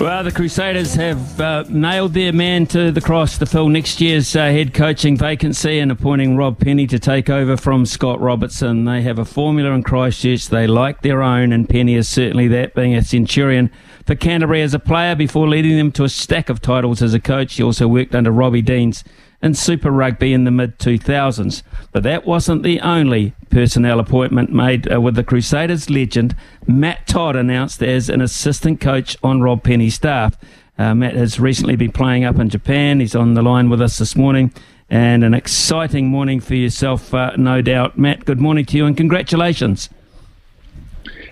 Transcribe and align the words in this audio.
Well, 0.00 0.22
the 0.22 0.30
Crusaders 0.30 0.94
have 0.94 1.40
uh, 1.40 1.64
nailed 1.68 2.14
their 2.14 2.32
man 2.32 2.66
to 2.66 2.92
the 2.92 3.00
cross 3.00 3.36
to 3.38 3.46
fill 3.46 3.68
next 3.68 4.00
year's 4.00 4.36
uh, 4.36 4.44
head 4.44 4.72
coaching 4.72 5.16
vacancy 5.16 5.80
and 5.80 5.90
appointing 5.90 6.36
Rob 6.36 6.60
Penney 6.60 6.86
to 6.86 7.00
take 7.00 7.28
over 7.28 7.56
from 7.56 7.84
Scott 7.84 8.20
Robertson. 8.20 8.84
They 8.84 9.02
have 9.02 9.18
a 9.18 9.24
formula 9.24 9.72
in 9.72 9.82
Christchurch 9.82 10.50
they 10.50 10.68
like 10.68 11.02
their 11.02 11.20
own, 11.20 11.52
and 11.52 11.68
Penney 11.68 11.96
is 11.96 12.08
certainly 12.08 12.46
that, 12.46 12.76
being 12.76 12.94
a 12.94 13.02
centurion 13.02 13.72
for 14.06 14.14
Canterbury 14.14 14.62
as 14.62 14.72
a 14.72 14.78
player 14.78 15.16
before 15.16 15.48
leading 15.48 15.76
them 15.76 15.90
to 15.92 16.04
a 16.04 16.08
stack 16.08 16.48
of 16.48 16.60
titles 16.60 17.02
as 17.02 17.12
a 17.12 17.20
coach. 17.20 17.56
He 17.56 17.62
also 17.64 17.88
worked 17.88 18.14
under 18.14 18.30
Robbie 18.30 18.62
Deans 18.62 19.02
in 19.40 19.54
Super 19.54 19.90
Rugby 19.90 20.32
in 20.32 20.44
the 20.44 20.50
mid 20.50 20.78
2000s. 20.78 21.62
But 21.92 22.02
that 22.02 22.26
wasn't 22.26 22.62
the 22.62 22.80
only 22.80 23.34
personnel 23.50 24.00
appointment 24.00 24.52
made 24.52 24.92
uh, 24.92 25.00
with 25.00 25.14
the 25.14 25.24
Crusaders 25.24 25.88
legend. 25.88 26.34
Matt 26.66 27.06
Todd 27.06 27.36
announced 27.36 27.82
as 27.82 28.08
an 28.08 28.20
assistant 28.20 28.80
coach 28.80 29.16
on 29.22 29.40
Rob 29.40 29.62
Penney's 29.62 29.94
staff. 29.94 30.36
Uh, 30.78 30.94
Matt 30.94 31.14
has 31.14 31.40
recently 31.40 31.76
been 31.76 31.92
playing 31.92 32.24
up 32.24 32.38
in 32.38 32.48
Japan. 32.48 33.00
He's 33.00 33.14
on 33.14 33.34
the 33.34 33.42
line 33.42 33.68
with 33.68 33.80
us 33.80 33.98
this 33.98 34.14
morning. 34.14 34.52
And 34.90 35.22
an 35.22 35.34
exciting 35.34 36.08
morning 36.08 36.40
for 36.40 36.54
yourself, 36.54 37.12
uh, 37.12 37.32
no 37.36 37.60
doubt. 37.60 37.98
Matt, 37.98 38.24
good 38.24 38.40
morning 38.40 38.64
to 38.66 38.76
you 38.76 38.86
and 38.86 38.96
congratulations. 38.96 39.90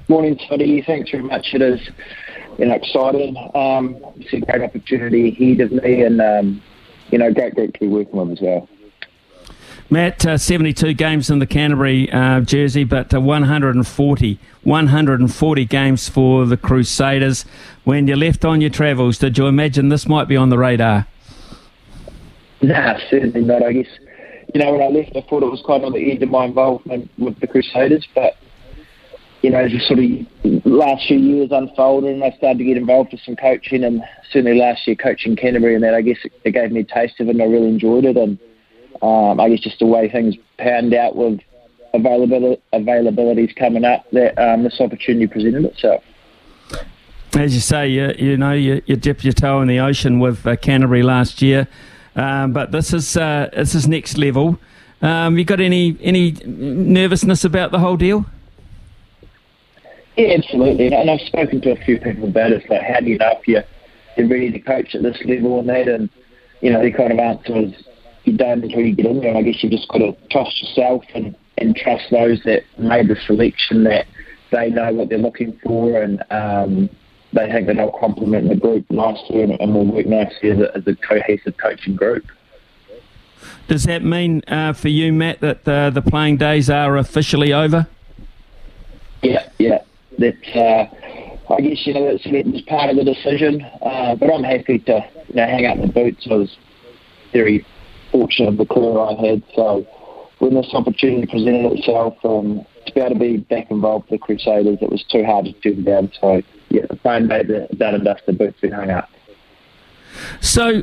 Morning, 0.08 0.38
Toddy. 0.48 0.82
Thanks 0.82 1.10
very 1.10 1.22
much. 1.22 1.54
It 1.54 1.62
is 1.62 1.80
you 2.58 2.66
know, 2.66 2.74
exciting. 2.74 3.36
Um, 3.54 3.96
it's 4.16 4.32
a 4.32 4.40
great 4.40 4.62
opportunity 4.62 5.28
ahead 5.28 5.60
of 5.60 5.72
me 5.72 6.02
and 6.02 6.20
um, 6.20 6.62
you 7.10 7.18
know, 7.18 7.32
great 7.32 7.54
group 7.54 7.72
to 7.74 7.80
be 7.80 7.88
working 7.88 8.16
with 8.18 8.38
as 8.38 8.40
well. 8.40 8.68
Matt, 9.88 10.26
uh, 10.26 10.36
72 10.36 10.94
games 10.94 11.30
in 11.30 11.38
the 11.38 11.46
Canterbury 11.46 12.10
uh, 12.10 12.40
jersey, 12.40 12.82
but 12.82 13.14
uh, 13.14 13.20
140, 13.20 14.38
140 14.64 15.64
games 15.66 16.08
for 16.08 16.44
the 16.44 16.56
Crusaders. 16.56 17.44
When 17.84 18.08
you 18.08 18.16
left 18.16 18.44
on 18.44 18.60
your 18.60 18.70
travels, 18.70 19.18
did 19.18 19.38
you 19.38 19.46
imagine 19.46 19.88
this 19.88 20.08
might 20.08 20.26
be 20.26 20.36
on 20.36 20.48
the 20.48 20.58
radar? 20.58 21.06
Nah, 22.62 22.98
certainly 23.08 23.42
not. 23.42 23.62
I 23.62 23.74
guess, 23.74 23.86
you 24.52 24.60
know, 24.60 24.72
when 24.72 24.82
I 24.82 24.86
left, 24.88 25.14
I 25.14 25.20
thought 25.20 25.44
it 25.44 25.50
was 25.50 25.62
quite 25.64 25.84
on 25.84 25.92
the 25.92 26.10
edge 26.10 26.20
of 26.20 26.30
my 26.30 26.46
involvement 26.46 27.08
with 27.16 27.38
the 27.38 27.46
Crusaders, 27.46 28.08
but 28.12 28.36
you 29.42 29.50
know, 29.50 29.68
just 29.68 29.86
sort 29.86 30.00
of 30.00 30.35
last 30.66 31.06
few 31.06 31.18
years 31.18 31.50
unfolded 31.52 32.12
and 32.12 32.24
I 32.24 32.30
started 32.32 32.58
to 32.58 32.64
get 32.64 32.76
involved 32.76 33.12
with 33.12 33.20
some 33.22 33.36
coaching 33.36 33.84
and 33.84 34.02
certainly 34.30 34.58
last 34.58 34.86
year 34.86 34.96
coaching 34.96 35.36
Canterbury 35.36 35.74
and 35.74 35.84
that 35.84 35.94
I 35.94 36.02
guess 36.02 36.18
it 36.44 36.52
gave 36.52 36.72
me 36.72 36.80
a 36.80 36.84
taste 36.84 37.20
of 37.20 37.28
it 37.28 37.30
and 37.30 37.42
I 37.42 37.46
really 37.46 37.68
enjoyed 37.68 38.04
it 38.04 38.16
and 38.16 38.38
um, 39.02 39.40
I 39.40 39.48
guess 39.48 39.60
just 39.60 39.78
the 39.78 39.86
way 39.86 40.10
things 40.10 40.34
panned 40.58 40.92
out 40.94 41.14
with 41.14 41.40
availability 41.94 42.60
availabilities 42.72 43.54
coming 43.54 43.84
up 43.84 44.10
that 44.10 44.36
um, 44.38 44.64
this 44.64 44.80
opportunity 44.80 45.26
presented 45.26 45.64
itself. 45.64 46.02
As 47.36 47.54
you 47.54 47.60
say, 47.60 47.88
you, 47.88 48.12
you 48.18 48.36
know, 48.36 48.52
you, 48.52 48.82
you 48.86 48.96
dipped 48.96 49.22
your 49.22 49.34
toe 49.34 49.60
in 49.60 49.68
the 49.68 49.78
ocean 49.78 50.18
with 50.18 50.46
uh, 50.46 50.56
Canterbury 50.56 51.02
last 51.02 51.42
year, 51.42 51.68
um, 52.14 52.52
but 52.52 52.72
this 52.72 52.92
is 52.92 53.16
uh, 53.16 53.50
this 53.52 53.74
is 53.74 53.86
next 53.86 54.16
level. 54.16 54.58
Um, 55.02 55.36
you 55.36 55.44
got 55.44 55.60
any 55.60 55.96
any 56.00 56.32
nervousness 56.44 57.44
about 57.44 57.72
the 57.72 57.78
whole 57.78 57.96
deal? 57.96 58.24
Yeah, 60.16 60.34
absolutely. 60.38 60.92
And 60.92 61.10
I've 61.10 61.20
spoken 61.20 61.60
to 61.60 61.72
a 61.72 61.76
few 61.76 62.00
people 62.00 62.28
about 62.28 62.52
it. 62.52 62.62
It's 62.62 62.70
like, 62.70 62.82
how 62.82 63.00
do 63.00 63.06
you 63.06 63.18
know 63.18 63.32
if 63.38 63.46
you're, 63.46 63.64
you're 64.16 64.28
ready 64.28 64.50
to 64.50 64.58
coach 64.60 64.94
at 64.94 65.02
this 65.02 65.18
level 65.26 65.60
and 65.60 65.68
that? 65.68 65.88
And, 65.88 66.08
you 66.62 66.72
know, 66.72 66.82
the 66.82 66.90
kind 66.90 67.12
of 67.12 67.18
answer 67.18 67.54
is 67.56 67.74
you 68.24 68.36
don't 68.36 68.64
until 68.64 68.80
you 68.80 68.94
get 68.94 69.06
in 69.06 69.20
there. 69.20 69.28
And 69.28 69.38
I 69.38 69.42
guess 69.42 69.62
you've 69.62 69.72
just 69.72 69.88
got 69.88 69.98
to 69.98 70.16
trust 70.30 70.62
yourself 70.62 71.04
and, 71.14 71.36
and 71.58 71.76
trust 71.76 72.04
those 72.10 72.40
that 72.44 72.62
made 72.78 73.08
the 73.08 73.16
selection 73.26 73.84
that 73.84 74.06
they 74.52 74.70
know 74.70 74.90
what 74.94 75.10
they're 75.10 75.18
looking 75.18 75.58
for 75.62 76.00
and 76.00 76.22
um, 76.30 76.88
they 77.34 77.50
think 77.52 77.66
that 77.66 77.76
they'll 77.76 77.92
complement 77.92 78.48
the 78.48 78.56
group 78.56 78.90
nicely 78.90 79.42
and, 79.42 79.60
and 79.60 79.74
will 79.74 79.84
work 79.84 80.06
nicely 80.06 80.50
as 80.50 80.60
a, 80.60 80.76
as 80.76 80.86
a 80.86 80.94
cohesive 80.96 81.56
coaching 81.58 81.94
group. 81.94 82.24
Does 83.68 83.84
that 83.84 84.02
mean 84.02 84.42
uh, 84.48 84.72
for 84.72 84.88
you, 84.88 85.12
Matt, 85.12 85.40
that 85.40 85.68
uh, 85.68 85.90
the 85.90 86.00
playing 86.00 86.38
days 86.38 86.70
are 86.70 86.96
officially 86.96 87.52
over? 87.52 87.86
Yeah, 89.22 89.48
yeah 89.58 89.82
that 90.18 90.56
uh, 90.56 91.54
I 91.54 91.60
guess 91.60 91.86
you 91.86 91.94
know 91.94 92.12
that's, 92.12 92.24
that's 92.24 92.60
part 92.66 92.90
of 92.90 92.96
the 92.96 93.04
decision. 93.04 93.62
Uh, 93.82 94.14
but 94.16 94.32
I'm 94.32 94.44
happy 94.44 94.78
to 94.80 95.08
you 95.28 95.34
know 95.34 95.46
hang 95.46 95.66
up 95.66 95.80
the 95.80 95.88
boots. 95.88 96.26
I 96.30 96.34
was 96.34 96.56
very 97.32 97.66
fortunate 98.10 98.48
of 98.50 98.56
the 98.56 98.66
career 98.66 98.98
I 98.98 99.14
had. 99.14 99.42
So 99.54 99.86
when 100.38 100.54
this 100.54 100.68
opportunity 100.72 101.26
presented 101.26 101.72
itself, 101.72 102.16
um, 102.24 102.64
to 102.86 102.92
be 102.92 103.00
able 103.00 103.14
to 103.14 103.18
be 103.18 103.36
back 103.38 103.70
involved 103.70 104.10
with 104.10 104.20
the 104.20 104.24
Crusaders, 104.26 104.78
it 104.80 104.90
was 104.90 105.04
too 105.10 105.24
hard 105.24 105.46
to 105.46 105.52
turn 105.52 105.84
down. 105.84 106.12
So 106.20 106.42
yeah, 106.68 106.86
the 106.88 106.96
phone 106.96 107.26
made 107.26 107.48
the 107.48 107.68
and 107.70 108.04
dusted 108.04 108.38
boots 108.38 108.60
been 108.60 108.72
hung 108.72 108.90
up. 108.90 109.08
So, 110.40 110.80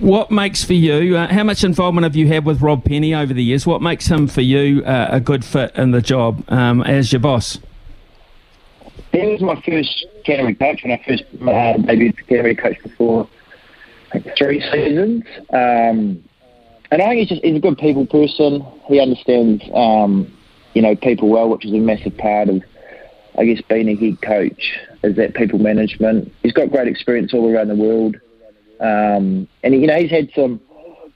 what 0.00 0.30
makes 0.30 0.64
for 0.64 0.72
you? 0.72 1.16
Uh, 1.16 1.28
how 1.28 1.44
much 1.44 1.62
involvement 1.62 2.04
have 2.04 2.16
you 2.16 2.26
had 2.26 2.44
with 2.44 2.60
Rob 2.60 2.84
Penney 2.84 3.14
over 3.14 3.32
the 3.32 3.42
years? 3.42 3.64
What 3.64 3.80
makes 3.80 4.08
him 4.08 4.26
for 4.26 4.40
you 4.40 4.82
uh, 4.84 5.08
a 5.10 5.20
good 5.20 5.44
fit 5.44 5.74
in 5.76 5.92
the 5.92 6.00
job 6.00 6.44
um, 6.48 6.82
as 6.82 7.12
your 7.12 7.20
boss? 7.20 7.58
He 9.12 9.26
was 9.26 9.40
my 9.40 9.60
first 9.62 10.06
Canterbury 10.24 10.54
coach 10.54 10.82
when 10.82 10.92
I 10.92 11.02
first 11.06 11.24
uh, 11.34 11.78
debuted 11.86 12.16
for 12.16 12.22
Canterbury 12.22 12.56
coach 12.56 12.82
before 12.82 13.28
three 14.36 14.60
seasons. 14.60 15.24
Um, 15.52 16.22
and 16.90 17.00
I 17.00 17.08
think 17.08 17.20
he's 17.20 17.28
just 17.28 17.44
he's 17.44 17.56
a 17.56 17.60
good 17.60 17.78
people 17.78 18.06
person. 18.06 18.64
He 18.86 19.00
understands 19.00 19.62
um, 19.74 20.32
you 20.74 20.82
know 20.82 20.94
people 20.94 21.28
well, 21.28 21.48
which 21.48 21.64
is 21.64 21.72
a 21.72 21.78
massive 21.78 22.16
part 22.18 22.48
of 22.48 22.62
I 23.38 23.46
guess 23.46 23.62
being 23.68 23.88
a 23.88 23.96
head 23.96 24.20
coach 24.20 24.78
is 25.02 25.16
that 25.16 25.34
people 25.34 25.58
management. 25.58 26.32
He's 26.42 26.52
got 26.52 26.70
great 26.70 26.88
experience 26.88 27.32
all 27.32 27.50
around 27.50 27.68
the 27.68 27.76
world, 27.76 28.16
um, 28.80 29.48
and 29.62 29.74
you 29.74 29.86
know 29.86 29.98
he's 29.98 30.10
had 30.10 30.30
some 30.34 30.60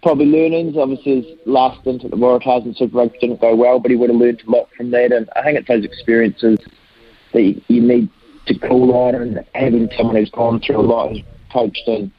probably 0.02 0.26
learnings. 0.26 0.76
Obviously, 0.76 1.22
his 1.22 1.38
last 1.44 1.80
stint 1.82 2.04
at 2.04 2.10
the 2.10 2.16
Waratahs 2.16 2.64
and 2.64 2.76
Super 2.76 2.96
Rugby 2.96 3.18
didn't 3.18 3.40
go 3.40 3.54
well, 3.54 3.78
but 3.78 3.90
he 3.90 3.96
would 3.96 4.08
have 4.08 4.18
learned 4.18 4.42
a 4.46 4.50
lot 4.50 4.68
from 4.76 4.90
that. 4.92 5.12
And 5.12 5.28
I 5.36 5.42
think 5.42 5.58
it's 5.58 5.68
those 5.68 5.84
experiences 5.84 6.58
that 7.36 7.62
you 7.68 7.80
need 7.80 8.08
to 8.46 8.58
call 8.58 8.94
on 8.94 9.14
and 9.14 9.44
having 9.54 9.88
someone 9.96 10.16
who's 10.16 10.30
gone 10.30 10.60
through 10.60 10.78
a 10.78 10.82
lot, 10.82 11.10
who's 11.10 11.22
coached 11.52 11.82
in, 11.86 12.12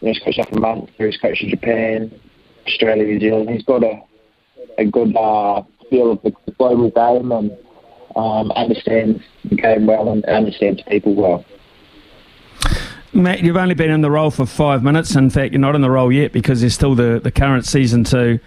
you 0.00 0.08
know, 0.08 0.12
he's 0.12 0.18
coached 0.20 0.38
up 0.38 0.52
in 0.52 0.60
Munster, 0.60 1.06
he's 1.06 1.16
coached 1.16 1.42
in 1.42 1.50
Japan, 1.50 2.20
Australia, 2.66 3.04
New 3.04 3.20
Zealand. 3.20 3.50
He's 3.50 3.64
got 3.64 3.82
a 3.84 4.02
a 4.78 4.84
good 4.84 5.16
uh, 5.16 5.62
feel 5.90 6.12
of 6.12 6.22
the, 6.22 6.32
the 6.46 6.52
global 6.52 6.90
game 6.90 7.30
and 7.32 7.56
um, 8.16 8.50
understands 8.52 9.22
the 9.44 9.56
game 9.56 9.86
well 9.86 10.08
and 10.10 10.24
understands 10.24 10.82
people 10.88 11.14
well. 11.14 11.44
Matt, 13.12 13.40
you've 13.40 13.56
only 13.56 13.74
been 13.74 13.90
in 13.90 14.00
the 14.00 14.10
role 14.10 14.30
for 14.30 14.46
five 14.46 14.82
minutes. 14.82 15.14
In 15.14 15.30
fact, 15.30 15.52
you're 15.52 15.60
not 15.60 15.76
in 15.76 15.82
the 15.82 15.90
role 15.90 16.10
yet 16.10 16.32
because 16.32 16.60
there's 16.60 16.74
still 16.74 16.96
the, 16.96 17.20
the 17.22 17.30
current 17.30 17.64
season 17.64 18.02
to 18.04 18.40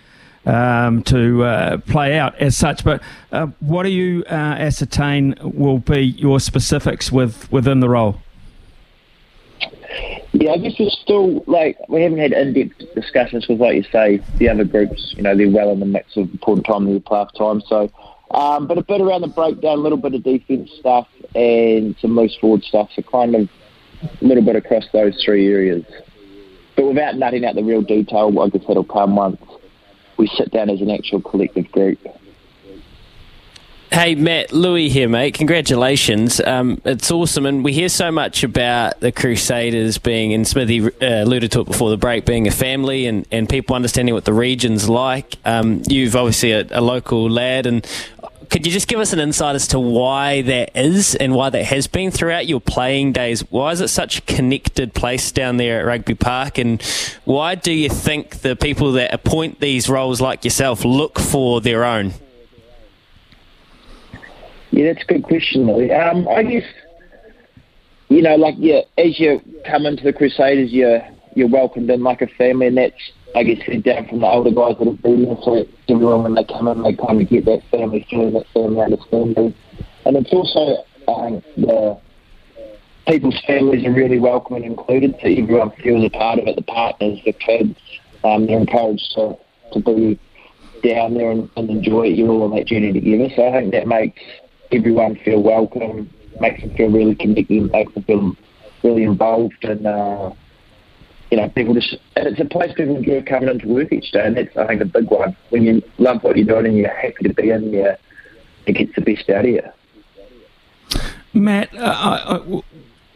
um, 0.48 1.04
to 1.04 1.44
uh, 1.44 1.78
play 1.80 2.18
out 2.18 2.36
as 2.36 2.58
such. 2.58 2.84
But 2.84 3.02
uh, 3.32 3.48
what 3.60 3.84
do 3.84 3.90
you 3.90 4.24
uh, 4.30 4.34
ascertain 4.34 5.36
will 5.42 5.80
be 5.80 6.00
your 6.00 6.40
specifics 6.40 7.12
with 7.12 7.52
within 7.52 7.82
the 7.82 7.90
role? 7.90 8.22
Yeah, 10.32 10.52
I 10.52 10.58
guess 10.58 10.74
we're 10.80 10.90
still 10.90 11.44
like 11.48 11.78
we 11.90 12.02
haven't 12.02 12.20
had 12.20 12.32
in-depth 12.32 12.96
discussions 12.96 13.48
with, 13.48 13.60
like 13.60 13.76
you 13.76 13.84
say, 13.92 14.22
the 14.38 14.50
other 14.50 14.64
groups. 14.64 15.14
You 15.18 15.24
know, 15.24 15.36
they're 15.36 15.50
well 15.50 15.72
in 15.72 15.80
the 15.80 15.86
mix 15.86 16.16
of 16.16 16.32
important 16.32 16.66
time 16.66 16.88
of 16.88 16.94
the 16.94 17.00
playoff 17.00 17.34
time. 17.38 17.62
So, 17.68 17.92
um, 18.32 18.68
but 18.68 18.78
a 18.78 18.84
bit 18.84 19.02
around 19.02 19.22
the 19.22 19.28
breakdown, 19.28 19.80
a 19.80 19.82
little 19.82 19.98
bit 19.98 20.14
of 20.14 20.24
defence 20.24 20.72
stuff, 20.80 21.08
and 21.36 21.96
some 22.00 22.16
loose 22.16 22.36
forward 22.40 22.64
stuff. 22.64 22.90
So, 22.96 23.02
kind 23.02 23.36
of 23.36 23.50
a 24.02 24.26
little 24.26 24.44
bit 24.44 24.56
across 24.56 24.86
those 24.94 25.22
three 25.24 25.52
areas. 25.52 25.84
But 26.76 26.86
without 26.86 27.16
nutting 27.16 27.44
out 27.44 27.56
the 27.56 27.64
real 27.64 27.82
detail, 27.82 28.40
I 28.40 28.50
guess 28.50 28.62
that'll 28.68 28.84
come 28.84 29.16
once 29.16 29.42
we 30.18 30.28
sit 30.28 30.52
down 30.52 30.70
as 30.70 30.82
an 30.82 30.90
actual 30.90 31.22
collective 31.22 31.72
group. 31.72 32.00
Hey 33.90 34.16
Matt, 34.16 34.52
Louis 34.52 34.90
here, 34.90 35.08
mate. 35.08 35.34
Congratulations. 35.36 36.42
Um, 36.42 36.82
it's 36.84 37.10
awesome, 37.10 37.46
and 37.46 37.64
we 37.64 37.72
hear 37.72 37.88
so 37.88 38.12
much 38.12 38.44
about 38.44 39.00
the 39.00 39.14
Crusaders 39.14 39.98
being, 39.98 40.34
and 40.34 40.46
Smithy 40.46 40.82
uh, 40.82 41.24
alluded 41.24 41.54
to 41.54 41.62
it 41.62 41.68
before 41.68 41.90
the 41.90 41.98
break, 41.98 42.26
being 42.26 42.48
a 42.48 42.52
family 42.52 43.06
and, 43.06 43.26
and 43.32 43.48
people 43.48 43.78
understanding 43.78 44.14
what 44.14 44.26
the 44.26 44.34
region's 44.34 44.90
like. 44.90 45.38
Um, 45.46 45.84
you've 45.88 46.18
obviously 46.18 46.52
a, 46.52 46.68
a 46.72 46.82
local 46.82 47.30
lad, 47.30 47.66
and 47.66 47.88
could 48.50 48.66
you 48.66 48.72
just 48.72 48.88
give 48.88 49.00
us 49.00 49.14
an 49.14 49.20
insight 49.20 49.56
as 49.56 49.68
to 49.70 49.80
why 49.80 50.42
that 50.44 50.76
is 50.76 51.16
and 51.16 51.34
why 51.34 51.50
that 51.50 51.66
has 51.66 51.88
been 51.88 52.12
throughout 52.12 52.48
your 52.48 52.60
playing 52.60 53.14
days? 53.14 53.42
Why 53.52 53.72
is 53.72 53.82
it 53.82 53.90
such 53.90 54.20
a 54.20 54.22
connected 54.22 54.94
place 54.94 55.32
down 55.32 55.58
there 55.58 55.80
at 55.80 55.86
Rugby 55.86 56.16
Park? 56.16 56.58
And 56.58 56.82
why 57.26 57.56
do 57.56 57.72
you 57.72 57.90
think 57.90 58.42
the 58.42 58.56
people 58.56 58.94
that 58.94 59.14
appoint 59.14 59.60
these 59.60 59.90
roles, 59.90 60.22
like 60.22 60.44
yourself, 60.44 60.86
look 60.86 61.20
for 61.20 61.62
their 61.62 61.84
own? 61.84 62.14
Yeah, 64.72 64.94
that's 64.94 65.04
a 65.04 65.14
good 65.14 65.24
question. 65.24 65.70
Um, 65.92 66.28
I 66.28 66.44
guess, 66.44 66.66
you 68.10 68.22
know, 68.22 68.36
like, 68.36 68.56
yeah, 68.58 68.82
as 68.98 69.20
you 69.20 69.42
come 69.66 69.86
into 69.86 70.04
the 70.04 70.14
Crusaders, 70.14 70.72
you're, 70.72 71.02
you're 71.36 71.50
welcomed 71.50 71.90
in 71.90 72.04
like 72.04 72.22
a 72.22 72.28
family, 72.28 72.68
and 72.68 72.78
that's 72.78 73.12
I 73.36 73.44
guess, 73.44 73.62
head 73.66 73.84
down 73.84 74.08
from 74.08 74.20
the 74.22 74.28
older 74.28 74.52
guys 74.52 74.76
that 74.80 74.88
have 74.88 75.02
been 75.02 75.26
there. 75.26 75.38
So 75.44 75.66
everyone, 75.90 76.24
when 76.24 76.34
they 76.36 76.44
come 76.44 76.68
in, 76.68 76.84
they 76.84 76.94
kind 76.94 77.22
of 77.22 77.30
get 77.30 77.46
that 77.46 77.62
family 77.70 78.06
feeling, 78.10 78.34
that 78.34 78.48
family 78.54 78.82
understanding. 78.82 79.54
And 80.06 80.18
it's 80.18 80.32
also, 80.34 80.84
think, 81.06 81.44
the 81.58 82.00
people's 83.08 83.40
families 83.46 83.86
are 83.86 83.94
really 83.94 84.20
welcome 84.20 84.56
and 84.56 84.66
included, 84.66 85.16
so 85.22 85.30
everyone 85.30 85.72
feels 85.84 86.06
a 86.06 86.10
part 86.10 86.40
of 86.40 86.48
it. 86.48 86.56
The 86.56 86.62
partners, 86.64 87.20
the 87.26 87.34
kids, 87.34 87.78
um, 88.24 88.48
they're 88.48 88.60
encouraged 88.60 89.12
to, 89.16 89.38
to 89.74 89.80
be 89.80 90.20
down 90.84 91.14
there 91.14 91.32
and, 91.32 91.50
and 91.58 91.70
enjoy 91.70 92.08
it. 92.08 92.18
You're 92.18 92.30
all 92.30 92.44
on 92.44 92.56
that 92.56 92.68
journey 92.68 92.94
together. 92.94 93.30
So 93.36 93.48
I 93.48 93.52
think 93.60 93.72
that 93.74 93.88
makes 93.88 94.22
everyone 94.72 95.16
feel 95.24 95.42
welcome, 95.42 96.10
makes 96.40 96.62
them 96.62 96.72
feel 96.72 96.92
really 96.92 97.16
connected, 97.16 97.72
makes 97.72 97.94
them 97.94 98.04
feel 98.04 98.36
really 98.84 99.04
involved, 99.04 99.64
and 99.64 99.86
uh, 99.88 100.32
you 101.32 101.38
know, 101.38 101.50
people 101.50 101.74
just, 101.74 101.96
and 102.16 102.28
it's 102.28 102.40
a 102.40 102.46
place 102.46 102.74
people 102.74 102.96
enjoy 102.96 103.22
coming 103.24 103.50
into 103.50 103.68
work 103.68 103.92
each 103.92 104.12
day, 104.12 104.26
and 104.26 104.38
that's, 104.38 104.56
I 104.56 104.66
think, 104.68 104.82
a 104.82 104.86
big 104.86 105.10
one. 105.10 105.36
When 105.50 105.64
you 105.64 105.82
love 105.98 106.24
what 106.24 106.38
you're 106.38 106.46
doing 106.46 106.68
and 106.68 106.78
you're 106.78 106.94
happy 106.94 107.24
to 107.24 107.34
be 107.34 107.50
in 107.50 107.72
there, 107.72 107.98
it 108.66 108.74
gets 108.74 108.96
the 108.96 109.02
best 109.02 109.30
out 109.30 109.46
of 109.46 109.52
you. 109.52 109.62
Matt, 111.34 111.74
uh, 111.76 112.40
I, 112.40 112.62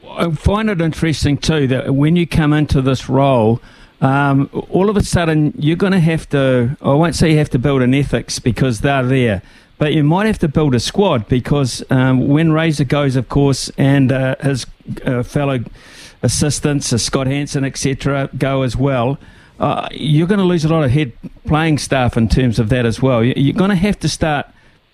I, 0.08 0.32
find 0.32 0.70
it 0.70 0.82
interesting 0.82 1.38
too 1.38 1.68
that 1.68 1.96
when 1.96 2.16
you 2.16 2.28
come 2.28 2.54
into 2.54 2.82
this 2.82 3.10
role, 3.10 3.62
um, 4.02 4.50
all 4.70 4.90
of 4.90 4.98
a 4.98 5.04
sudden 5.04 5.54
you're 5.58 5.78
going 5.78 5.94
to 5.94 6.00
have 6.00 6.28
to, 6.30 6.78
I 6.82 6.94
won't 6.94 7.16
say 7.16 7.32
you 7.32 7.38
have 7.38 7.50
to 7.52 7.60
build 7.60 7.82
an 7.82 7.94
ethics 7.94 8.40
because 8.40 8.82
they're 8.82 9.04
there, 9.04 9.42
but 9.78 9.94
you 9.94 10.04
might 10.04 10.28
have 10.28 10.40
to 10.40 10.48
build 10.48 10.76
a 10.76 10.80
squad 10.80 11.28
because 11.28 11.84
um, 11.90 12.28
when 12.28 12.52
Razor 12.52 12.84
goes, 12.84 13.16
of 13.16 13.30
course, 13.30 13.72
and 13.78 14.12
uh, 14.12 14.36
his 14.42 14.66
uh, 15.06 15.24
fellow 15.24 15.60
assistants, 16.24 16.92
uh, 16.94 16.98
Scott 16.98 17.28
Hansen, 17.28 17.64
etc., 17.64 18.30
go 18.38 18.62
as 18.64 18.76
well. 18.76 19.18
Uh, 19.60 19.88
you're 19.92 20.28
going 20.28 20.40
to 20.40 20.46
lose 20.46 20.66
a 20.66 20.70
lot 20.70 20.84
of 20.84 20.92
head 20.92 21.14
playing 21.46 21.78
staff 21.78 22.18
in 22.18 22.28
terms 22.28 22.58
of 22.58 22.70
that 22.70 22.86
as 22.86 23.02
well. 23.02 23.24
You're 23.24 23.54
going 23.54 23.70
to 23.70 23.76
have 23.76 24.00
to 24.00 24.10
start 24.10 24.48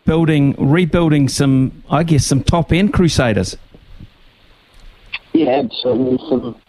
building, 0.05 0.55
rebuilding 0.57 1.29
some, 1.29 1.83
I 1.89 2.03
guess, 2.03 2.25
some 2.25 2.43
top 2.43 2.73
end 2.73 2.93
Crusaders. 2.93 3.55
Yeah, 5.33 5.61
absolutely. 5.63 6.17
Some, 6.29 6.61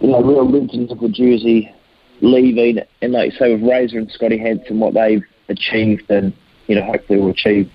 you 0.00 0.08
know, 0.08 0.22
real 0.22 0.50
legends 0.50 0.90
of 0.90 1.00
the 1.00 1.08
jersey 1.08 1.72
leaving, 2.20 2.80
and 3.02 3.12
like 3.12 3.32
say 3.34 3.54
with 3.54 3.62
Razor 3.62 3.98
and 3.98 4.10
Scotty 4.10 4.38
Hansen, 4.38 4.80
what 4.80 4.94
they've 4.94 5.22
achieved, 5.48 6.10
and 6.10 6.32
you 6.66 6.74
know, 6.74 6.84
hopefully 6.84 7.20
will 7.20 7.30
achieve 7.30 7.70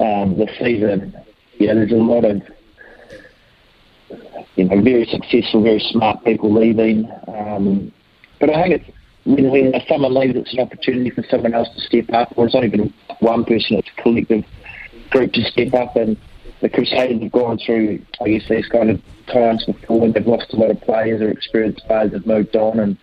um, 0.00 0.36
this 0.38 0.50
season. 0.58 1.14
Yeah, 1.58 1.74
there's 1.74 1.92
a 1.92 1.96
lot 1.96 2.24
of 2.24 2.42
you 4.58 4.64
know, 4.64 4.82
very 4.82 5.06
successful, 5.06 5.62
very 5.62 5.78
smart 5.78 6.24
people 6.24 6.52
leaving. 6.52 7.08
Um, 7.28 7.92
but 8.40 8.50
I 8.50 8.62
think 8.62 8.82
it's 8.82 8.96
when, 9.24 9.50
when 9.50 9.72
someone 9.88 10.14
leaves, 10.14 10.34
it's 10.34 10.52
an 10.52 10.60
opportunity 10.60 11.10
for 11.10 11.24
someone 11.30 11.54
else 11.54 11.68
to 11.76 11.80
step 11.80 12.12
up, 12.12 12.32
or 12.36 12.46
it's 12.46 12.54
not 12.54 12.64
even 12.64 12.92
one 13.20 13.44
person, 13.44 13.76
it's 13.76 13.88
a 13.96 14.02
collective 14.02 14.44
group 15.10 15.32
to 15.34 15.44
step 15.44 15.74
up. 15.74 15.94
And 15.94 16.16
the 16.60 16.68
Crusaders 16.68 17.22
have 17.22 17.30
gone 17.30 17.58
through, 17.64 18.02
I 18.20 18.30
guess, 18.30 18.48
these 18.48 18.66
kind 18.66 18.90
of 18.90 19.00
times 19.32 19.64
before 19.64 20.00
when 20.00 20.12
they've 20.12 20.26
lost 20.26 20.52
a 20.52 20.56
lot 20.56 20.70
of 20.70 20.80
players 20.80 21.20
or 21.20 21.30
experienced 21.30 21.86
players 21.86 22.12
have 22.12 22.26
moved 22.26 22.56
on. 22.56 22.80
And 22.80 22.98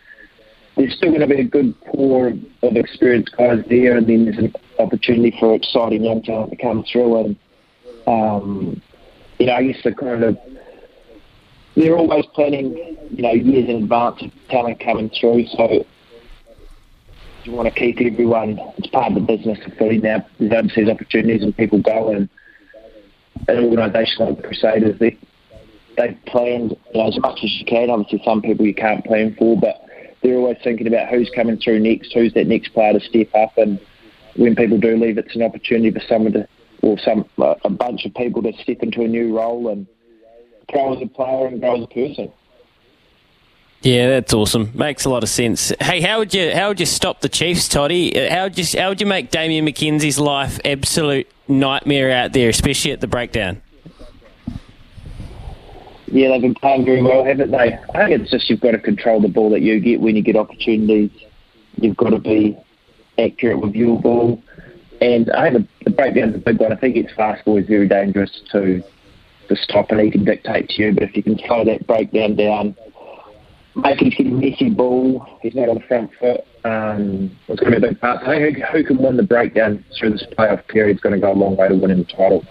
there's 0.76 0.94
still 0.98 1.10
going 1.10 1.22
to 1.22 1.28
be 1.28 1.40
a 1.40 1.46
good 1.46 1.74
core 1.90 2.34
of 2.64 2.76
experienced 2.76 3.34
guys 3.38 3.64
there, 3.70 3.96
and 3.96 4.06
then 4.08 4.26
there's 4.26 4.38
an 4.40 4.54
opportunity 4.78 5.34
for 5.40 5.56
exciting 5.56 6.04
young 6.04 6.22
talent 6.22 6.52
to 6.52 6.58
come 6.58 6.84
through. 6.92 7.24
And, 7.24 7.36
um, 8.08 8.82
you 9.40 9.46
know, 9.46 9.54
I 9.54 9.64
guess 9.64 9.82
the 9.86 9.94
kind 9.94 10.22
of 10.22 10.38
they're 11.76 11.98
always 11.98 12.26
planning, 12.34 12.98
you 13.12 13.22
know, 13.22 13.32
years 13.32 13.70
in 13.70 13.84
advance 13.84 14.22
of 14.22 14.32
talent 14.50 14.80
coming 14.80 15.10
through. 15.20 15.46
So 15.48 15.86
you 17.44 17.52
want 17.52 17.74
to 17.74 17.80
keep 17.80 18.00
everyone 18.02 18.60
as 18.60 18.88
part 18.92 19.12
of 19.12 19.16
the 19.16 19.22
business 19.22 19.60
of 19.66 19.74
filling 19.74 20.06
out 20.08 20.22
these 20.40 20.52
overseas 20.52 20.90
opportunities 20.90 21.44
and 21.44 21.56
people 21.56 21.82
go 21.82 22.10
and 22.10 22.30
an 23.48 23.66
organisation 23.66 24.26
like 24.26 24.38
the 24.38 24.44
Crusaders, 24.44 24.98
they 25.00 25.18
they've 25.98 26.18
planned 26.26 26.72
you 26.94 27.02
know, 27.02 27.08
as 27.08 27.20
much 27.20 27.40
as 27.44 27.52
you 27.60 27.66
can. 27.66 27.90
Obviously, 27.90 28.22
some 28.26 28.42
people 28.42 28.66
you 28.66 28.74
can't 28.74 29.04
plan 29.06 29.36
for, 29.38 29.60
but 29.60 29.86
they're 30.24 30.38
always 30.38 30.58
thinking 30.64 30.88
about 30.88 31.10
who's 31.10 31.30
coming 31.36 31.58
through 31.58 31.80
next, 31.80 32.14
who's 32.14 32.34
that 32.34 32.48
next 32.48 32.70
player 32.70 32.94
to 32.94 33.00
step 33.00 33.28
up, 33.36 33.58
and 33.58 33.80
when 34.36 34.56
people 34.56 34.80
do 34.80 34.98
leave, 34.98 35.18
it's 35.18 35.36
an 35.36 35.44
opportunity 35.44 35.92
for 35.92 36.02
someone 36.08 36.34
to, 36.34 36.48
or 36.82 36.98
some 37.00 37.26
a 37.38 37.70
bunch 37.70 38.06
of 38.06 38.14
people 38.14 38.42
to 38.42 38.54
step 38.62 38.82
into 38.82 39.02
a 39.02 39.08
new 39.08 39.36
role 39.36 39.70
and 39.70 39.88
grow 40.76 40.94
as 40.94 41.02
a 41.02 41.08
player 41.08 41.48
and 41.48 41.62
grow 41.62 41.78
as 41.78 41.84
a 41.84 41.88
person. 41.88 42.32
Yeah, 43.82 44.10
that's 44.10 44.34
awesome. 44.34 44.72
Makes 44.74 45.06
a 45.06 45.10
lot 45.10 45.24
of 45.24 45.30
sense. 45.30 45.72
Hey, 45.80 46.02
how 46.02 46.20
would 46.20 46.34
you 46.34 46.54
how 46.56 46.70
would 46.70 46.80
you 46.80 46.86
stop 46.86 47.22
the 47.22 47.30
Chiefs, 47.30 47.68
Toddy? 47.68 48.20
Uh, 48.20 48.34
how 48.34 48.44
would 48.44 48.58
you 48.58 48.66
how 48.80 48.90
would 48.90 49.00
you 49.00 49.08
make 49.08 49.30
Damian 49.30 49.66
McKenzie's 49.66 50.20
life 50.20 50.60
absolute 50.66 51.30
nightmare 51.48 52.12
out 52.12 52.34
there, 52.34 52.50
especially 52.50 52.92
at 52.92 53.00
the 53.00 53.08
breakdown? 53.08 53.62
Yeah, 56.08 56.30
they've 56.30 56.42
been 56.42 56.56
playing 56.56 56.86
very 56.86 57.02
well, 57.02 57.24
haven't 57.24 57.52
they? 57.52 57.78
I 57.94 58.08
think 58.08 58.22
it's 58.22 58.32
just 58.32 58.50
you've 58.50 58.60
got 58.60 58.72
to 58.72 58.80
control 58.80 59.22
the 59.22 59.28
ball 59.28 59.50
that 59.52 59.62
you 59.62 59.80
get 59.80 60.02
when 60.02 60.16
you 60.16 60.24
get 60.24 60.36
opportunities. 60.36 61.12
You've 61.76 61.98
got 61.98 62.10
to 62.10 62.20
be 62.20 62.58
accurate 63.20 63.60
with 63.60 63.76
your 63.76 64.02
ball. 64.02 64.42
And 65.02 65.30
I 65.32 65.52
think 65.52 65.70
the, 65.80 65.86
the 65.86 65.96
breakdown's 65.96 66.36
a 66.36 66.40
big 66.40 66.60
one. 66.60 66.72
I 66.72 66.76
think 66.76 66.96
it's 66.96 67.14
fast 67.14 67.46
ball 67.46 67.58
is 67.58 67.68
very 67.68 67.88
dangerous 67.88 68.42
too 68.52 68.84
to 69.48 69.56
stop 69.56 69.92
and 69.92 70.00
he 70.00 70.12
can 70.12 70.26
dictate 70.26 70.70
to 70.70 70.82
you. 70.82 70.94
But 70.94 71.04
if 71.04 71.16
you 71.16 71.24
can 71.24 71.40
slow 71.40 71.64
that 71.66 71.86
breakdown 71.88 72.36
down, 72.36 72.76
make 73.76 74.02
him 74.02 74.10
get 74.10 74.28
a 74.28 74.30
messy 74.30 74.70
ball, 74.70 75.28
he's 75.42 75.56
not 75.56 75.70
on 75.70 75.76
the 75.76 75.82
front 75.82 76.12
foot. 76.20 76.42
Um, 76.64 77.38
it's 77.48 77.60
going 77.60 77.74
to 77.74 77.80
be 77.80 77.88
a 77.88 77.90
big 77.92 78.02
part. 78.02 78.26
So 78.26 78.40
who, 78.40 78.52
who 78.52 78.84
can 78.84 78.98
win 78.98 79.18
the 79.18 79.24
breakdown 79.24 79.84
through 79.98 80.12
this 80.12 80.24
playoff 80.38 80.68
period 80.68 80.98
is 80.98 81.02
going 81.02 81.14
to 81.14 81.22
go 81.22 81.32
a 81.32 81.34
long 81.34 81.56
way 81.56 81.68
to 81.68 81.76
winning 81.76 82.00
the 82.00 82.06
title. 82.06 82.44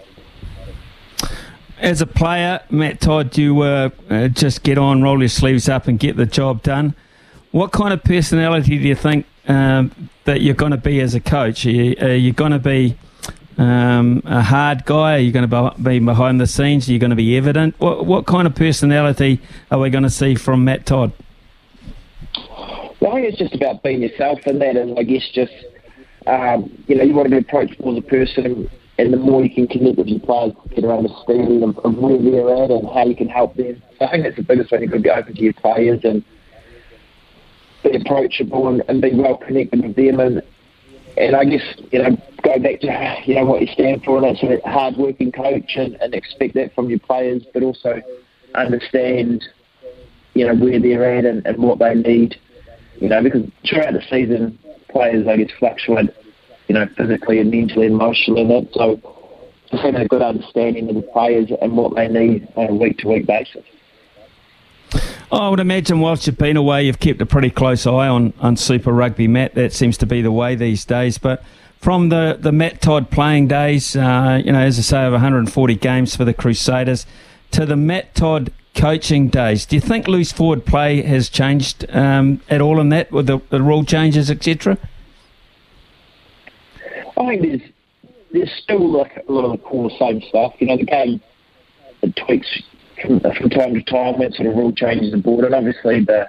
As 1.77 2.01
a 2.01 2.07
player, 2.07 2.61
Matt 2.69 3.01
Todd, 3.01 3.37
you 3.37 3.59
uh, 3.61 3.89
uh, 4.09 4.29
just 4.29 4.63
get 4.63 4.77
on, 4.77 5.01
roll 5.01 5.19
your 5.19 5.27
sleeves 5.27 5.67
up, 5.67 5.87
and 5.87 5.99
get 5.99 6.15
the 6.15 6.25
job 6.25 6.63
done. 6.63 6.95
What 7.51 7.73
kind 7.73 7.93
of 7.93 8.01
personality 8.03 8.77
do 8.77 8.87
you 8.87 8.95
think 8.95 9.25
um, 9.49 10.09
that 10.23 10.41
you're 10.41 10.55
going 10.55 10.71
to 10.71 10.77
be 10.77 11.01
as 11.01 11.15
a 11.15 11.19
coach? 11.19 11.65
Are 11.65 11.71
you, 11.71 11.95
are 11.99 12.15
you 12.15 12.31
going 12.31 12.53
to 12.53 12.59
be 12.59 12.97
um, 13.57 14.21
a 14.25 14.41
hard 14.41 14.85
guy? 14.85 15.15
Are 15.15 15.19
you 15.19 15.31
going 15.31 15.49
to 15.49 15.73
be 15.81 15.99
behind 15.99 16.41
the 16.41 16.47
scenes? 16.47 16.89
Are 16.89 16.91
you 16.91 16.99
going 16.99 17.11
to 17.11 17.15
be 17.15 17.37
evident? 17.37 17.79
What, 17.79 18.05
what 18.05 18.25
kind 18.25 18.47
of 18.47 18.55
personality 18.55 19.41
are 19.71 19.79
we 19.79 19.89
going 19.89 20.03
to 20.03 20.09
see 20.09 20.35
from 20.35 20.65
Matt 20.65 20.85
Todd? 20.85 21.11
Well, 22.99 23.11
I 23.11 23.21
think 23.21 23.27
it's 23.29 23.37
just 23.37 23.53
about 23.55 23.83
being 23.83 24.01
yourself 24.01 24.39
and 24.45 24.61
that, 24.61 24.75
and 24.75 24.97
I 24.97 25.03
guess 25.03 25.29
just, 25.33 25.53
um, 26.27 26.71
you 26.87 26.95
know, 26.95 27.03
you 27.03 27.13
want 27.13 27.29
to 27.29 27.31
be 27.31 27.37
approachable 27.37 27.91
as 27.91 27.99
a 27.99 28.07
person, 28.07 28.69
and 28.97 29.13
the 29.13 29.17
more 29.17 29.43
you 29.43 29.53
can 29.53 29.67
connect 29.67 29.97
with 29.97 30.07
your 30.07 30.21
players, 30.21 30.53
get 30.69 30.83
an 30.83 30.91
understanding 30.91 31.63
of, 31.63 31.77
of 31.79 31.97
where 31.97 32.17
they're 32.17 32.63
at 32.63 32.71
and 32.71 32.87
how 32.89 33.05
you 33.05 33.15
can 33.15 33.27
help 33.27 33.55
them. 33.55 33.81
So 33.99 34.05
I 34.05 34.11
think 34.11 34.23
that's 34.23 34.37
the 34.37 34.43
biggest 34.43 34.69
thing. 34.69 34.81
You've 34.81 34.91
got 34.91 34.97
to 34.97 35.03
be 35.03 35.09
open 35.09 35.35
to 35.35 35.41
your 35.41 35.53
players 35.53 36.01
and 36.03 36.23
be 37.83 37.95
approachable 37.95 38.67
and, 38.69 38.81
and 38.87 39.01
be 39.01 39.13
well 39.13 39.37
connected 39.37 39.81
with 39.83 39.95
them 39.95 40.19
and, 40.19 40.41
and 41.17 41.35
I 41.35 41.45
guess 41.45 41.63
you 41.91 42.01
know 42.01 42.17
go 42.43 42.59
back 42.59 42.81
to 42.81 43.23
you 43.25 43.35
know 43.35 43.45
what 43.45 43.61
you 43.61 43.67
stand 43.67 44.03
for, 44.03 44.17
and 44.17 44.25
that's 44.25 44.43
a 44.43 44.69
hard 44.69 44.97
working 44.97 45.31
coach, 45.31 45.75
and, 45.75 45.95
and 45.95 46.13
expect 46.13 46.55
that 46.55 46.73
from 46.75 46.89
your 46.89 46.99
players, 46.99 47.43
but 47.53 47.63
also 47.63 48.01
understand 48.53 49.43
you 50.33 50.45
know 50.45 50.55
where 50.55 50.79
they're 50.79 51.17
at 51.17 51.25
and, 51.25 51.45
and 51.45 51.57
what 51.57 51.79
they 51.79 51.93
need. 51.93 52.35
You 52.99 53.09
know, 53.09 53.21
because 53.21 53.43
throughout 53.69 53.93
the 53.93 54.01
season, 54.09 54.57
players 54.89 55.27
I 55.27 55.37
guess 55.37 55.51
fluctuate, 55.59 56.09
you 56.67 56.75
know, 56.75 56.87
physically 56.97 57.39
and 57.39 57.51
mentally 57.51 57.87
and 57.87 57.95
emotionally, 57.95 58.41
and 58.41 58.51
that. 58.51 58.73
So 58.73 59.01
just 59.71 59.83
having 59.83 60.01
a 60.01 60.07
good 60.07 60.21
understanding 60.21 60.89
of 60.89 60.95
the 60.95 61.01
players 61.01 61.49
and 61.61 61.75
what 61.75 61.95
they 61.95 62.07
need 62.07 62.47
on 62.55 62.69
a 62.69 62.75
week 62.75 62.99
to 62.99 63.07
week 63.09 63.25
basis. 63.25 63.63
I 65.31 65.49
would 65.49 65.59
imagine 65.59 65.99
whilst 65.99 66.27
you've 66.27 66.37
been 66.37 66.57
away, 66.57 66.83
you've 66.85 66.99
kept 66.99 67.21
a 67.21 67.25
pretty 67.25 67.49
close 67.49 67.85
eye 67.85 68.07
on, 68.07 68.33
on 68.39 68.55
Super 68.55 68.91
Rugby, 68.91 69.27
Matt. 69.27 69.55
That 69.55 69.73
seems 69.73 69.97
to 69.97 70.05
be 70.05 70.21
the 70.21 70.31
way 70.31 70.55
these 70.55 70.85
days. 70.85 71.17
But 71.17 71.43
from 71.79 72.09
the, 72.09 72.37
the 72.39 72.51
Matt 72.51 72.81
Todd 72.81 73.09
playing 73.09 73.47
days, 73.47 73.95
uh, 73.95 74.41
you 74.43 74.51
know, 74.51 74.59
as 74.59 74.79
I 74.79 74.81
say, 74.81 74.99
over 74.99 75.13
140 75.13 75.75
games 75.75 76.15
for 76.15 76.25
the 76.25 76.33
Crusaders, 76.33 77.05
to 77.51 77.65
the 77.65 77.75
Matt 77.75 78.15
Todd 78.15 78.51
coaching 78.75 79.29
days, 79.29 79.65
do 79.65 79.75
you 79.75 79.81
think 79.81 80.07
loose 80.07 80.31
forward 80.31 80.65
play 80.65 81.01
has 81.01 81.29
changed 81.29 81.85
um, 81.89 82.41
at 82.49 82.61
all 82.61 82.79
in 82.79 82.89
that 82.89 83.11
with 83.11 83.27
the, 83.27 83.39
the 83.49 83.61
rule 83.61 83.83
changes, 83.83 84.29
etc.? 84.29 84.77
I 87.17 87.27
think 87.27 87.41
there's 87.41 87.61
there's 88.31 88.51
still 88.61 88.89
like 88.89 89.23
a 89.27 89.31
lot 89.31 89.45
of 89.45 89.51
the 89.51 89.57
core 89.57 89.89
same 89.97 90.21
stuff. 90.23 90.53
You 90.59 90.67
know, 90.67 90.77
the 90.77 90.83
game 90.83 91.21
it 92.01 92.15
tweaks 92.15 92.61
from, 93.01 93.19
from 93.19 93.49
time 93.49 93.73
to 93.73 93.83
time 93.83 94.19
when 94.19 94.31
sort 94.33 94.47
of 94.47 94.55
rule 94.55 94.71
changes 94.71 95.13
are 95.13 95.17
brought, 95.17 95.45
and 95.45 95.55
obviously 95.55 96.03
the 96.03 96.27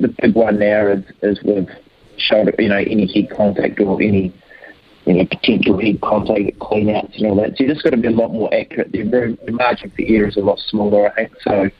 the 0.00 0.08
big 0.22 0.34
one 0.34 0.58
now 0.58 0.86
is, 0.86 1.04
is 1.22 1.42
with 1.42 1.68
shoulder, 2.16 2.54
you 2.58 2.68
know, 2.68 2.76
any 2.76 3.12
head 3.12 3.36
contact 3.36 3.80
or 3.80 4.00
any 4.00 4.32
you 5.06 5.14
know 5.14 5.26
potential 5.26 5.80
head 5.80 6.00
contact 6.00 6.58
clean 6.60 6.90
outs 6.90 7.16
and 7.16 7.26
all 7.26 7.36
that. 7.36 7.56
So 7.56 7.64
you 7.64 7.72
just 7.72 7.82
got 7.82 7.90
to 7.90 7.96
be 7.96 8.08
a 8.08 8.12
lot 8.12 8.32
more 8.32 8.52
accurate. 8.54 8.92
The, 8.92 9.38
the 9.44 9.52
margin 9.52 9.90
for 9.90 10.02
error 10.06 10.28
is 10.28 10.36
a 10.36 10.40
lot 10.40 10.58
smaller, 10.58 11.10
I 11.12 11.14
think. 11.14 11.32
So 11.42 11.70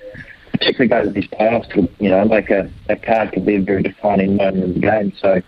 particularly 0.53 0.89
go 0.89 1.05
to 1.05 1.11
these 1.11 1.29
playoffs, 1.29 1.75
you 1.99 2.11
know, 2.11 2.23
like 2.25 2.51
a, 2.51 2.71
a 2.89 2.97
card 2.97 3.33
can 3.33 3.45
be 3.45 3.57
a 3.57 3.61
very 3.61 3.83
defining 3.83 4.37
moment 4.37 4.65
in 4.65 4.75
the 4.75 4.81
game. 4.81 5.13
So 5.21 5.41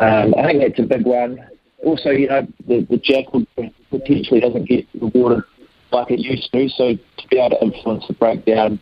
um, 0.00 0.34
I 0.36 0.46
think 0.46 0.62
that's 0.62 0.78
a 0.78 0.82
big 0.82 1.04
one. 1.04 1.38
Also, 1.84 2.10
you 2.10 2.28
know, 2.28 2.46
the, 2.66 2.86
the 2.88 2.96
jackal 2.96 3.44
potentially 3.90 4.40
doesn't 4.40 4.68
get 4.68 4.86
rewarded 5.00 5.44
like 5.90 6.10
it 6.10 6.20
used 6.20 6.50
to. 6.52 6.68
So 6.70 6.94
be 7.32 7.40
able 7.40 7.56
to 7.56 7.64
influence 7.64 8.06
the 8.06 8.12
breakdown 8.12 8.78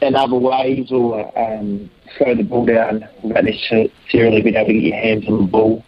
in 0.00 0.14
other 0.14 0.36
ways 0.36 0.90
or 0.90 1.38
um, 1.38 1.90
throw 2.16 2.34
the 2.34 2.42
ball 2.42 2.64
down 2.64 3.06
without 3.22 3.44
necessarily 3.44 4.40
being 4.40 4.54
able 4.54 4.68
to 4.68 4.72
get 4.72 4.82
your 4.82 4.96
hands 4.96 5.26
on 5.28 5.38
the 5.38 5.50
ball, 5.50 5.84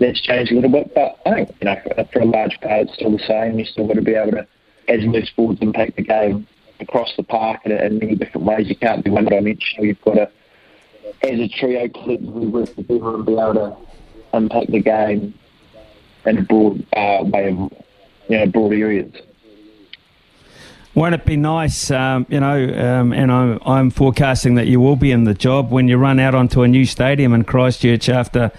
that's 0.00 0.20
changed 0.20 0.50
a 0.50 0.54
little 0.56 0.70
bit. 0.70 0.92
But 0.94 1.20
I 1.26 1.34
think, 1.34 1.50
you 1.60 1.66
know, 1.66 1.76
for, 1.84 2.04
for 2.12 2.20
a 2.20 2.24
large 2.24 2.58
part, 2.60 2.88
it's 2.88 2.94
still 2.94 3.12
the 3.12 3.22
same. 3.24 3.58
You've 3.58 3.68
still 3.68 3.86
got 3.86 3.94
to 3.94 4.02
be 4.02 4.14
able 4.14 4.32
to, 4.32 4.46
as 4.88 5.04
loose 5.04 5.30
balls 5.36 5.58
impact 5.60 5.96
the 5.96 6.02
game 6.02 6.46
across 6.80 7.14
the 7.16 7.22
park 7.22 7.60
in, 7.64 7.72
in 7.72 7.98
many 7.98 8.16
different 8.16 8.46
ways. 8.46 8.68
You 8.68 8.76
can't 8.76 9.04
be 9.04 9.10
one 9.10 9.26
dimensional. 9.26 9.86
You've 9.86 10.00
got 10.02 10.14
to, 10.14 10.30
as 11.22 11.38
a 11.38 11.48
trio, 11.48 11.88
collectively 11.88 12.48
work 12.48 12.74
together 12.74 13.14
and 13.14 13.26
be 13.26 13.32
able 13.32 13.54
to 13.54 13.76
impact 14.36 14.70
the 14.72 14.80
game 14.80 15.34
in 16.24 16.38
a 16.38 16.42
broad 16.42 16.84
uh, 16.96 17.22
way 17.24 17.48
of, 17.50 17.72
you 18.28 18.38
know, 18.38 18.46
broad 18.46 18.72
areas. 18.72 19.12
Won't 20.94 21.14
it 21.14 21.24
be 21.24 21.36
nice, 21.36 21.90
um, 21.90 22.26
you 22.28 22.38
know, 22.38 22.64
um, 22.74 23.14
and 23.14 23.32
I'm, 23.32 23.58
I'm 23.64 23.90
forecasting 23.90 24.56
that 24.56 24.66
you 24.66 24.78
will 24.78 24.96
be 24.96 25.10
in 25.10 25.24
the 25.24 25.32
job 25.32 25.70
when 25.70 25.88
you 25.88 25.96
run 25.96 26.20
out 26.20 26.34
onto 26.34 26.62
a 26.62 26.68
new 26.68 26.84
stadium 26.84 27.32
in 27.32 27.44
Christchurch 27.44 28.10
after 28.10 28.52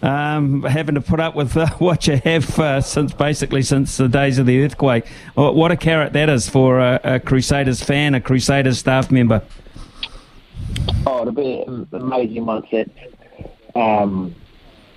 um, 0.00 0.62
having 0.62 0.94
to 0.94 1.00
put 1.00 1.18
up 1.18 1.34
with 1.34 1.56
uh, 1.56 1.66
what 1.78 2.06
you 2.06 2.18
have 2.18 2.58
uh, 2.58 2.80
since 2.80 3.12
basically 3.12 3.62
since 3.62 3.96
the 3.96 4.08
days 4.08 4.38
of 4.38 4.46
the 4.46 4.62
earthquake. 4.62 5.06
What 5.34 5.72
a 5.72 5.76
carrot 5.76 6.12
that 6.12 6.28
is 6.28 6.48
for 6.48 6.78
a, 6.78 7.00
a 7.02 7.20
Crusaders 7.20 7.82
fan, 7.82 8.14
a 8.14 8.20
Crusaders 8.20 8.78
staff 8.78 9.10
member. 9.10 9.42
Oh, 11.04 11.22
it'll 11.22 11.32
be 11.32 11.62
an 11.62 11.88
amazing 11.92 12.46
once 12.46 12.66
um, 13.74 14.34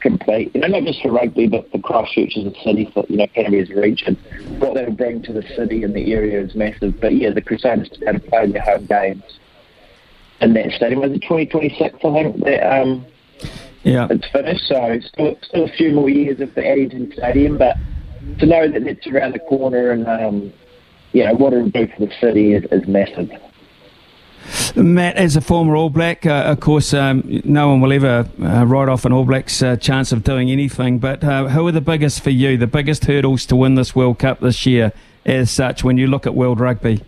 complete. 0.05 0.51
You 0.53 0.61
know, 0.61 0.67
not 0.67 0.83
just 0.83 1.01
for 1.01 1.11
rugby, 1.11 1.47
but 1.47 1.69
for 1.71 1.79
Christchurch 1.79 2.37
as 2.37 2.45
a 2.45 2.63
city, 2.63 2.89
for 2.93 3.05
you 3.09 3.17
know 3.17 3.27
Canterbury 3.33 3.63
as 3.63 3.69
a 3.71 3.81
region. 3.81 4.15
What 4.59 4.75
they'll 4.75 4.91
bring 4.91 5.23
to 5.23 5.33
the 5.33 5.41
city 5.55 5.83
and 5.83 5.95
the 5.95 6.13
area 6.13 6.41
is 6.41 6.53
massive. 6.53 7.01
But 7.01 7.15
yeah, 7.15 7.31
the 7.31 7.41
Crusaders 7.41 7.89
had 8.05 8.21
to 8.21 8.29
play 8.29 8.51
their 8.51 8.61
home 8.61 8.85
games 8.85 9.23
in 10.41 10.53
that 10.53 10.71
stadium. 10.71 11.01
Was 11.01 11.11
it 11.11 11.21
2026? 11.21 11.95
I 11.95 12.13
think 12.13 12.43
that 12.43 12.81
um, 12.81 13.05
yeah. 13.83 14.07
it's 14.11 14.27
finished. 14.31 14.67
So 14.67 14.99
still, 15.11 15.35
still 15.41 15.65
a 15.65 15.71
few 15.75 15.91
more 15.91 16.09
years 16.09 16.39
of 16.39 16.53
the 16.53 16.65
Addington 16.67 17.11
Stadium, 17.17 17.57
but 17.57 17.75
to 18.39 18.45
know 18.45 18.69
that 18.71 18.85
it's 18.85 19.07
around 19.07 19.33
the 19.33 19.39
corner 19.39 19.91
and 19.91 20.07
um, 20.07 20.53
you 21.13 21.23
know 21.23 21.33
what 21.33 21.53
it'll 21.53 21.69
do 21.69 21.87
for 21.87 22.05
the 22.05 22.13
city 22.21 22.53
is, 22.53 22.63
is 22.71 22.87
massive. 22.87 23.31
Matt, 24.75 25.15
as 25.15 25.37
a 25.37 25.41
former 25.41 25.75
All 25.75 25.89
Black, 25.89 26.25
uh, 26.25 26.43
of 26.47 26.59
course, 26.59 26.93
um, 26.93 27.23
no 27.45 27.69
one 27.69 27.79
will 27.79 27.93
ever 27.93 28.27
uh, 28.41 28.65
write 28.65 28.89
off 28.89 29.05
an 29.05 29.13
All 29.13 29.23
Blacks 29.23 29.61
uh, 29.61 29.77
chance 29.77 30.11
of 30.11 30.23
doing 30.23 30.51
anything. 30.51 30.99
But 30.99 31.23
uh, 31.23 31.47
who 31.47 31.65
are 31.67 31.71
the 31.71 31.81
biggest 31.81 32.21
for 32.21 32.29
you? 32.29 32.57
The 32.57 32.67
biggest 32.67 33.05
hurdles 33.05 33.45
to 33.47 33.55
win 33.55 33.75
this 33.75 33.95
World 33.95 34.19
Cup 34.19 34.41
this 34.41 34.65
year, 34.65 34.91
as 35.25 35.49
such, 35.49 35.83
when 35.83 35.97
you 35.97 36.07
look 36.07 36.27
at 36.27 36.35
World 36.35 36.59
Rugby? 36.59 37.01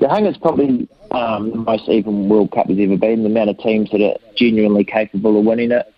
The 0.00 0.08
think 0.08 0.26
it's 0.26 0.38
probably 0.38 0.88
um, 1.10 1.50
the 1.50 1.56
most 1.58 1.88
even 1.88 2.28
World 2.28 2.50
Cup 2.50 2.68
has 2.68 2.78
ever 2.78 2.98
been. 2.98 3.22
The 3.22 3.30
amount 3.30 3.50
of 3.50 3.58
teams 3.58 3.90
that 3.92 4.02
are 4.02 4.18
genuinely 4.36 4.84
capable 4.84 5.38
of 5.38 5.44
winning 5.46 5.72
it. 5.72 5.92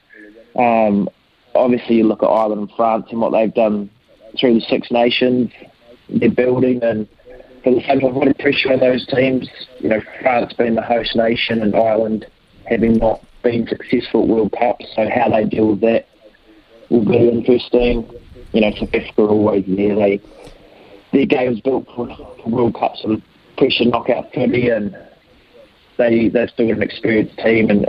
Um, 0.56 1.08
obviously, 1.54 1.96
you 1.96 2.04
look 2.04 2.22
at 2.22 2.26
Ireland 2.26 2.60
and 2.60 2.72
France 2.76 3.06
and 3.10 3.20
what 3.20 3.30
they've 3.30 3.52
done 3.52 3.90
through 4.38 4.54
the 4.54 4.60
Six 4.60 4.92
Nations. 4.92 5.50
They're 6.08 6.30
building 6.30 6.82
and 6.82 7.08
for 7.64 7.74
the 7.74 7.82
same 7.88 8.00
lot 8.00 8.28
of 8.28 8.38
pressure 8.38 8.72
on 8.72 8.80
those 8.80 9.06
teams. 9.06 9.48
You 9.80 9.88
know, 9.88 10.00
France 10.20 10.52
being 10.52 10.74
the 10.74 10.82
host 10.82 11.16
nation 11.16 11.62
and 11.62 11.74
Ireland 11.74 12.26
having 12.66 12.98
not 12.98 13.22
been 13.42 13.66
successful 13.66 14.22
at 14.22 14.28
World 14.28 14.52
Cups, 14.58 14.86
so 14.94 15.08
how 15.08 15.30
they 15.30 15.44
deal 15.44 15.68
with 15.68 15.80
that 15.80 16.06
will 16.90 17.04
be 17.04 17.28
interesting. 17.28 18.08
You 18.52 18.60
know, 18.60 18.70
South 18.72 18.94
Africa 18.94 19.22
are 19.22 19.28
always 19.28 19.64
there. 19.66 19.96
They 19.96 20.20
their 21.12 21.26
game's 21.26 21.60
built 21.60 21.86
for, 21.94 22.08
for 22.08 22.48
World 22.48 22.74
Cups 22.74 23.02
and 23.04 23.22
pressure 23.56 23.84
knockout 23.84 24.32
footy, 24.32 24.68
and 24.68 24.96
they 25.96 26.28
they've 26.28 26.50
still 26.50 26.68
got 26.68 26.76
an 26.76 26.82
experienced 26.82 27.36
team 27.38 27.70
and 27.70 27.86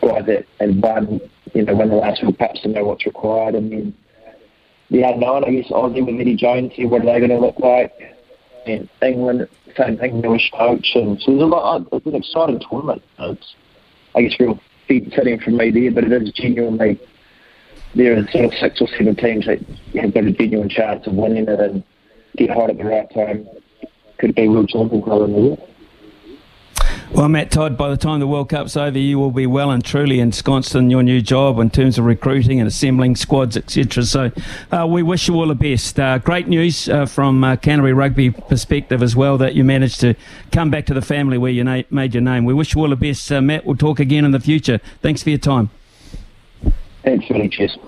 guys 0.00 0.26
that 0.26 0.46
have 0.60 0.76
won, 0.76 1.20
you 1.54 1.62
know, 1.62 1.74
won 1.74 1.88
the 1.88 1.96
last 1.96 2.22
World 2.22 2.38
Cups 2.38 2.60
and 2.64 2.74
know 2.74 2.84
what's 2.84 3.06
required. 3.06 3.54
And 3.54 3.70
then 3.70 3.94
the 4.90 5.02
unknown, 5.02 5.44
I 5.44 5.50
guess, 5.50 5.70
Aussie 5.70 6.04
with 6.04 6.20
Eddie 6.20 6.36
Jones 6.36 6.72
here, 6.74 6.88
what 6.88 7.02
are 7.02 7.06
they 7.06 7.18
going 7.18 7.30
to 7.30 7.38
look 7.38 7.58
like? 7.58 8.17
And 8.68 8.88
England, 9.02 9.48
same 9.76 9.96
thing, 9.96 10.20
newish 10.20 10.50
coach, 10.50 10.92
and 10.94 11.20
so 11.20 11.30
there's 11.30 11.42
a 11.42 11.46
lot. 11.46 11.86
It's 11.92 12.06
an 12.06 12.14
exciting 12.14 12.60
tournament. 12.68 13.02
It's, 13.18 13.54
I 14.14 14.22
guess, 14.22 14.38
real 14.38 14.60
feed 14.86 15.12
fitting 15.14 15.40
from 15.40 15.56
me 15.56 15.70
there, 15.70 15.90
but 15.90 16.04
it 16.04 16.22
is 16.22 16.32
genuinely 16.32 17.00
there 17.94 18.18
are 18.18 18.28
sort 18.30 18.44
of 18.44 18.52
six 18.54 18.80
or 18.80 18.88
seven 18.96 19.16
teams 19.16 19.46
that 19.46 19.58
have 20.00 20.14
got 20.14 20.24
a 20.24 20.32
genuine 20.32 20.68
chance 20.68 21.06
of 21.06 21.14
winning 21.14 21.48
it 21.48 21.60
and 21.60 21.82
get 22.36 22.50
hot 22.50 22.70
at 22.70 22.78
the 22.78 22.84
right 22.84 23.08
time. 23.14 23.48
Could 24.18 24.34
be 24.34 24.48
real 24.48 24.66
champions 24.66 25.04
in 25.06 25.32
the 25.32 25.40
year. 25.40 25.56
Well, 27.10 27.28
Matt 27.28 27.50
Todd, 27.50 27.78
by 27.78 27.88
the 27.88 27.96
time 27.96 28.20
the 28.20 28.26
World 28.26 28.50
Cup's 28.50 28.76
over, 28.76 28.98
you 28.98 29.18
will 29.18 29.30
be 29.30 29.46
well 29.46 29.70
and 29.70 29.82
truly 29.82 30.20
ensconced 30.20 30.74
in 30.74 30.90
your 30.90 31.02
new 31.02 31.22
job 31.22 31.58
in 31.58 31.70
terms 31.70 31.98
of 31.98 32.04
recruiting 32.04 32.60
and 32.60 32.68
assembling 32.68 33.16
squads, 33.16 33.56
etc. 33.56 34.04
So 34.04 34.30
uh, 34.70 34.86
we 34.86 35.02
wish 35.02 35.26
you 35.26 35.34
all 35.34 35.48
the 35.48 35.54
best. 35.54 35.98
Uh, 35.98 36.18
great 36.18 36.48
news 36.48 36.86
uh, 36.88 37.06
from 37.06 37.42
uh, 37.42 37.56
Canterbury 37.56 37.94
Rugby 37.94 38.30
perspective 38.30 39.02
as 39.02 39.16
well 39.16 39.38
that 39.38 39.54
you 39.54 39.64
managed 39.64 40.00
to 40.00 40.14
come 40.52 40.70
back 40.70 40.84
to 40.86 40.94
the 40.94 41.02
family 41.02 41.38
where 41.38 41.50
you 41.50 41.64
na- 41.64 41.82
made 41.90 42.12
your 42.12 42.22
name. 42.22 42.44
We 42.44 42.52
wish 42.52 42.74
you 42.74 42.82
all 42.82 42.90
the 42.90 42.96
best, 42.96 43.32
uh, 43.32 43.40
Matt. 43.40 43.64
We'll 43.64 43.76
talk 43.76 43.98
again 43.98 44.26
in 44.26 44.32
the 44.32 44.40
future. 44.40 44.78
Thanks 45.00 45.22
for 45.22 45.30
your 45.30 45.38
time. 45.38 45.70
Thanks. 47.02 47.78